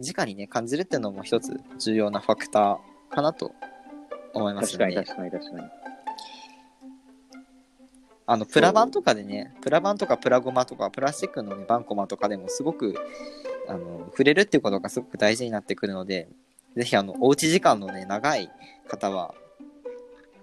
[0.00, 3.52] 直にね、感じるっていうのも一つ重要なファクターかなと
[4.34, 4.94] 思いますよね。
[4.94, 5.77] 確かに確かに確かに。
[8.30, 12.94] あの、プラ板とかでね、プラ板とかプラゴマとか、プラスチックのね、バンコマとかでもすごく、
[13.66, 16.28] あの、触れるっていうことがすごく大事になってくるので、
[16.76, 18.50] ぜひあの、おうち時間のね、長い
[18.86, 19.34] 方は、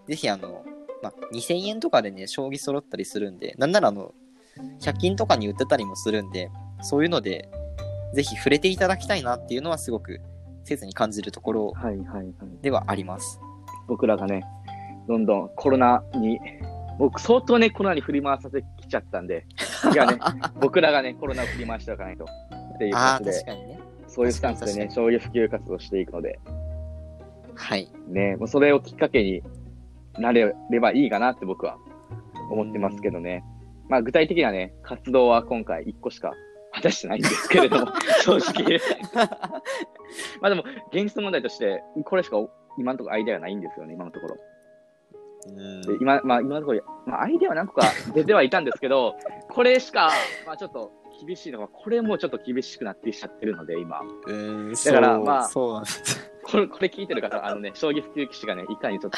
[0.08, 0.66] ぜひあの、
[1.04, 4.16] まあ、2000円とかでね、将棋揃ったりするんで、なんならあの、
[4.82, 6.50] 100均とかに売ってたりもするんで、
[6.82, 7.52] そういうので、
[8.16, 10.22] ぜひ触れていただきたいなっていうのはすごく
[10.64, 12.34] 切に感じるところはいはいはい。
[12.64, 13.40] ではあります。
[13.88, 14.44] 僕らがね、
[15.08, 16.40] どんどんコロナに、
[16.98, 19.46] 僕相当ね、コロナに振り回させてきちゃったんで、
[19.92, 20.18] いやね、
[20.60, 22.26] 僕らがね、コロナを振り回しておかないと。
[22.76, 23.80] っていう感じで、ね。
[24.08, 26.40] そういうスタンスでね、確かに将棋普及活動していくので、
[27.56, 27.90] はい。
[28.08, 29.42] ね、もうそれをきっかけに
[30.18, 31.78] なれればいいかなって僕は
[32.50, 33.44] 思ってますけどね。
[33.88, 36.34] まあ具体的なね、活動は今回1個しか
[36.74, 37.92] 果たしてないんですけれども、
[38.24, 38.80] 正直。
[40.42, 42.38] まあでも、現実問題として、これしか
[42.78, 44.38] 今のところアイデアがないんですよね、今のところ。
[45.48, 49.16] うんで今、まあ今のところ、まあアイデアは何個か出てはいたんですけど、
[49.50, 50.10] これしか、
[50.46, 50.92] まあちょっと
[51.26, 54.02] 厳しいのが、これもちょっと厳しくなってきちゃってるので、今。
[54.02, 56.32] うーん、だからまあそうなんです。
[56.44, 59.18] これ、これ聞いてる方、あのね、将棋普及棋士がね、いかにちょっと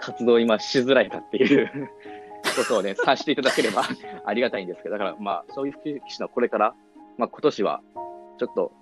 [0.00, 1.70] 活動を今しづらいかっていう
[2.56, 3.82] ことをね、察していただければ
[4.24, 6.74] ありがたいんですけど、だからまあ、将棋普及棋士のこれから、
[7.18, 7.80] まあ今年は、
[8.38, 8.72] ちょっと、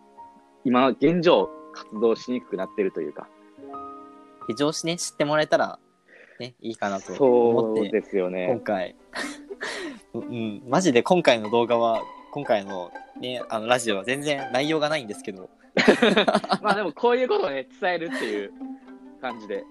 [0.65, 3.29] 今、現状、活動しにくくなってるというか、
[4.47, 5.79] 非常しね、知ってもらえたら、
[6.43, 8.61] ね、いいかなと思って、そうですよ今ね。
[8.65, 8.97] 回、
[10.13, 12.03] うん、マジで今回の動画は、
[12.33, 15.49] 今回のね、あのラジオは全然内容がないんですけど、
[16.61, 18.53] まあでも、こういうことをね、伝えるっていう
[19.21, 19.65] 感じで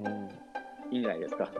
[0.00, 0.28] うん、
[0.90, 1.50] いいんじゃないですか。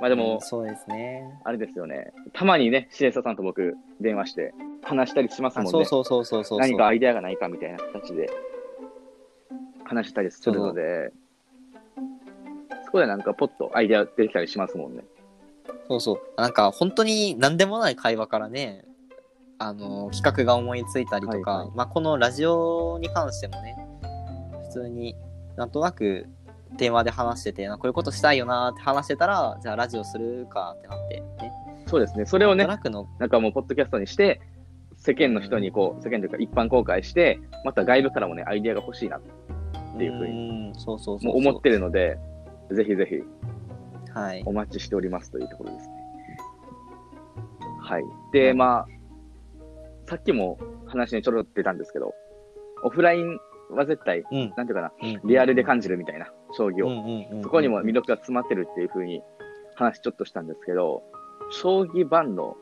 [0.00, 1.38] まあでもうん、そうですね。
[1.44, 5.70] あれですよね、たまにね、シエサさんと僕、電話して話したりしますもんね。
[5.70, 6.60] あそうそうそうそうそう。
[6.60, 8.30] 何かアイデアがないかみたいな形で
[9.84, 11.27] 話したりするので、そ
[12.92, 15.04] こでなんかポッとアイデア出てきたりしますもんね。
[15.88, 16.40] そうそう。
[16.40, 18.84] なんか本当に何でもない会話からね、
[19.58, 23.76] あの、企画が思いついたりとか、はいはいまあこのラジオに関してもね、
[24.68, 25.16] 普通に
[25.56, 26.26] なんとなく
[26.76, 31.52] 電話で話してて、こういうことしたいよなーって話してたら、じゃあラジオするかってなって、ね。
[31.86, 32.26] そうですね。
[32.26, 34.40] それをねなんかもうポッドキャストにして、
[34.96, 39.20] 世間の人にこう、世間というか一般公開して、また外部からもね、アイデアが欲しいなっ
[39.96, 42.18] ていうふうにん、そうそうそう思ってるので、
[42.74, 43.22] ぜひぜひ
[44.18, 44.52] はいお。
[44.52, 45.94] 待ちしておりますというところですね。
[47.80, 48.04] はい。
[48.32, 48.86] で、まあ、
[50.06, 52.14] さっきも話にちょろっと出たんですけど、
[52.82, 53.38] オフライン
[53.70, 54.52] は絶対、うん。
[54.56, 56.88] なんていうかな、うんリアルで感じるみたいな、将棋を。
[56.88, 59.22] うんうんうんそこにも魅力が詰まってるっていう風に
[59.76, 61.02] 話ちょっとしたんですけど、
[61.50, 62.56] 将棋盤の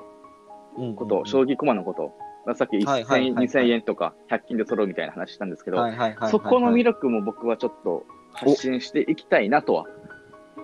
[0.96, 2.12] こと、将棋駒のこと、
[2.44, 8.04] まあさっき1000、はいはいはいはい2000円とか100均で揃うみたいな話したんですけど、はいはいはいそこの魅力も僕はちょっと
[8.36, 9.84] 発信していきたいなとは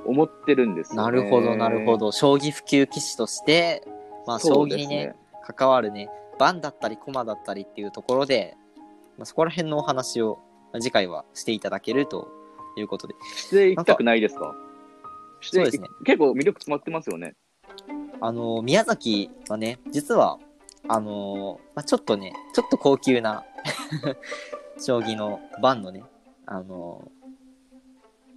[0.06, 1.02] 思ってるんですよ、ね。
[1.02, 1.96] なるほど、なるほ。
[1.96, 2.12] ど。
[2.12, 3.82] 将棋普及棋士として、
[4.26, 5.14] まあ、将棋にね、。
[5.44, 6.08] 関わるね、
[6.38, 8.56] 盤だったり駒だったりっていうところで、
[9.18, 10.38] まあ、そこら辺のお話を
[10.72, 12.28] まあ次回はしていただけると
[12.76, 13.14] いうことで。
[13.50, 14.54] 出演行きたくないですか？
[15.40, 17.35] そうですね結構魅力詰まってますよね。
[18.20, 20.38] あの、宮崎はね、実は、
[20.87, 23.44] あの、まあ、ちょっとね、ちょっと高級な
[24.78, 26.04] 将棋の盤のね、
[26.46, 27.11] あの、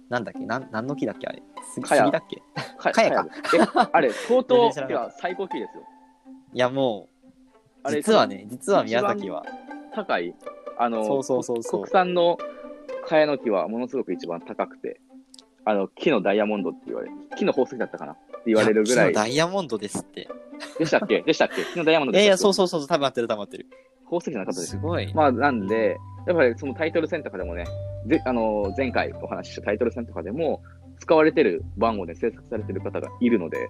[0.08, 1.42] なんだっけ、なん、なんの木だっけ、あれ。
[1.74, 2.42] すかや杉だっけ？
[2.78, 3.58] かかやかえ、
[3.92, 5.82] あれ、相当、 全然知らなかったいや、最高級ですよ。
[6.52, 7.28] いや、もう、
[7.82, 9.44] あれ実はね、実は宮崎は、
[9.92, 10.34] 高い。
[10.78, 12.38] あの、そうそうそうそう国産の
[13.06, 15.00] 茅の木はものすごく一番高くて、
[15.64, 18.12] あの、木のダイヤモンドって言われる、木の宝石だったかな？
[18.12, 19.20] って言われるぐらいや木の。
[19.22, 20.28] ダイヤモンドですって。
[20.78, 21.22] でしたっけ？
[21.22, 21.64] でしたっけ？
[21.72, 22.54] 木のダイヤモンドいやいや、でしたっけ？
[22.54, 23.66] そうそうそう、多分合ってる、多分合ってる。
[24.04, 24.70] 宝石じゃなかったです。
[24.72, 25.12] すごい。
[25.14, 27.64] まあ、なんで、やっぱりそのタイトル戦とかでもね、
[28.06, 30.62] ぜあの前回お話ししたタイトル戦とかでも、
[30.98, 33.68] 使われてる番号で制作されてる方がいるので、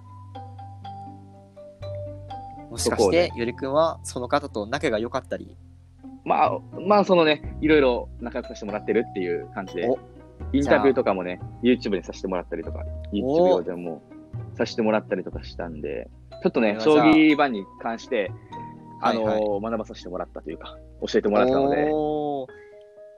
[2.71, 5.57] もしかして、ゆりくんはその方と仲が良かったり、
[6.25, 9.99] まあ、まあ、そのね、いろいろ仲良くさせてもらってるっていう感じでお、
[10.53, 13.61] インタビューとかもね、YouTube にさせてもらったりとか、お。
[13.61, 14.03] YouTube でも
[14.55, 16.09] させてもらったりとかしたんで、
[16.43, 18.33] ちょっとね、将棋盤に関して、
[19.01, 21.91] あのはい学ばさせてもらったというか、教えてもらったので、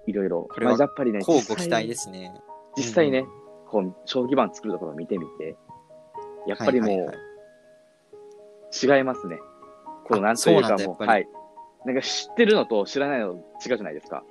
[0.09, 2.33] いろいろ、これはまあ、やっぱりね、乞うご期待ですね。
[2.77, 3.29] 実際ね、うん
[3.69, 5.57] こう、将棋盤作るところを見てみて、
[6.47, 7.17] やっぱりもう、はいはいはい
[8.71, 9.39] 違いますね。
[10.05, 11.29] このあなんというかもう、そうはい。
[11.85, 14.23] なんか知ってるのと知らないの違うじゃないですか。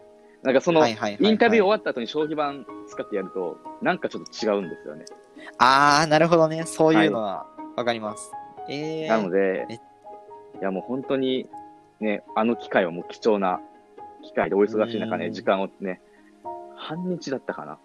[0.44, 5.06] なんかその、はいはいはいはいインタビュー終わった後に将棋盤使ってやると、なんかちょっと違うんですよね。
[5.58, 6.64] あー、なるほどね。
[6.66, 8.32] そういうのはわかります。
[8.70, 9.80] えー、なのでえ、い
[10.62, 11.50] やもう本当に、
[12.00, 13.62] ね、あの機会はもう貴重な
[14.24, 16.02] 機会でお忙しい中ね、うん時間をね、
[16.76, 17.78] 半日だったかな。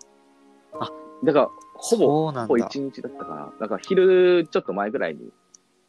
[0.80, 0.90] あ、
[1.24, 2.80] だから、ほぼ、ほぼ一。
[2.80, 3.52] 日だったかな。
[3.60, 5.30] だから昼ちょっと前ぐらいに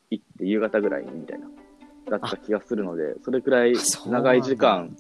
[0.10, 1.48] 行って、夕方ぐらいにみたいな、
[2.10, 3.74] だった気がするので、それくらい
[4.08, 4.96] 長い時間、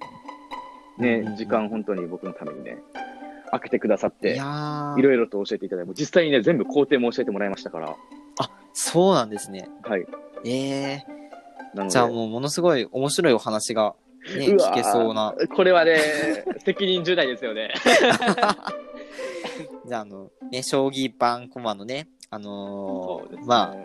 [0.97, 2.77] ね時間本当に僕のためにね、
[3.51, 4.37] 開けてくださっいて、い
[5.01, 7.95] ろいろと教えていただいて、実際にね、全部工程も教えてもらいましたから、
[8.73, 9.69] そうなんですね。
[9.83, 10.05] はい。
[10.45, 13.95] えー、なので、じゃあもうものすごい面白いお話が、
[14.37, 15.33] ね、うわー聞けそうな。
[15.53, 15.97] これはね、
[16.65, 17.73] 責任重大ですよね。
[19.85, 23.75] じゃあ、あの、ね、将棋盤コマのね、あのーまあ、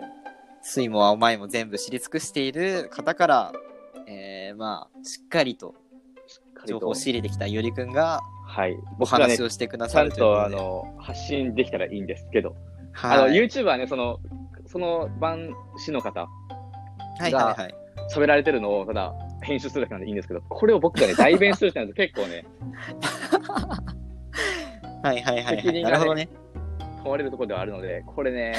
[0.63, 3.53] 水も青前も全部知り尽くしている方から、
[4.07, 5.75] えー、まあ、しっかりと
[6.67, 8.77] 情報を仕入れてきたゆりくんがはい。
[8.99, 10.97] お話をしてくだちさゃんとあるということで。
[10.97, 12.57] の発信できたらいいんですけど、
[12.93, 14.19] はい、あの YouTube はね、その、
[14.67, 16.29] その番師の方、は
[17.29, 17.75] いはいはい。
[18.15, 19.13] 喋られてるのをただ
[19.49, 22.45] 編集するだけなんでいいんですけど、これを僕がね、代弁するってなると 結構ね、
[25.03, 25.57] はいはいはい、はい。
[25.57, 26.29] 責任がねなるほどね。
[27.03, 28.55] 問われるところではあるので、これね、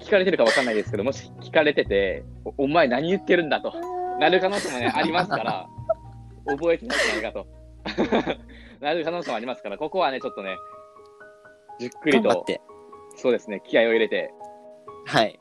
[0.00, 3.72] 聞かれてるかわかんないですけど、もし聞かれてて、おお前何言ってるんだと、
[4.18, 5.66] なる可能性もね、ありますから、
[6.46, 7.46] 覚えてないじゃないかと。
[8.80, 10.56] なる可能性もありますから、ここはね、ちょっとね、
[11.78, 12.60] じっくりと、頑張って。
[13.16, 14.32] そうですね、気合を入れて、
[15.06, 15.38] はい。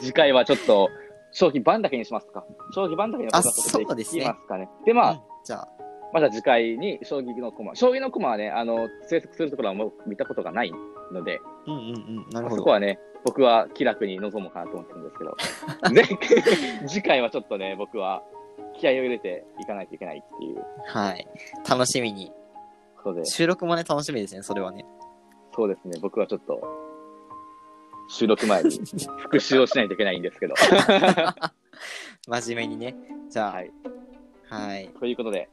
[0.00, 0.90] 次回はちょっと、
[1.38, 2.44] 将棋盤だけにしますか。
[2.74, 4.68] 将棋盤だけにあさせていそうですねきますかね。
[4.84, 5.68] で、まあ、うんじゃあ、
[6.12, 7.74] また次回に将棋の駒。
[7.76, 10.72] 将棋の駒はね、あの、制作するところはもう見たことがない
[11.12, 12.30] ので、うんうんうん。
[12.30, 12.56] なるほど。
[12.56, 15.36] そこはね、僕は気楽に臨もうかなと思ってるんですけど、
[16.82, 18.24] 前 次回はちょっとね、僕は
[18.74, 21.28] 気合を入れていかないといけないっていうはい。
[21.68, 22.32] 楽しみに。
[22.96, 24.84] ことで、収録もね、楽しみですね、それはね。
[25.54, 26.60] そうですね、僕はちょっと、
[28.08, 28.70] 収録前に
[29.18, 30.54] 復習をしないといけないんですけど。
[32.26, 32.94] 真面目にね。
[33.30, 33.52] じゃあ、
[34.54, 34.84] ははい。
[34.86, 34.88] い。
[34.88, 35.48] ということで、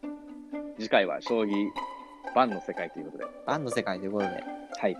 [0.78, 1.68] 次回は将棋
[2.34, 4.44] 盤の世界ということで、バンの世界ということで。
[4.80, 4.98] はい。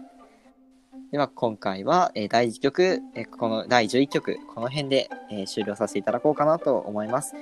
[1.12, 7.36] では、今回は、えー第1局、えーこの第11局、この辺で、えー終了させていただこうかなと思います。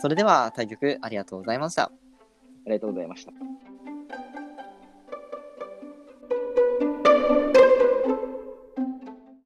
[0.00, 1.84] それでは、対局ありがとうございました。
[1.84, 1.90] あ
[2.66, 3.32] りがとうございました。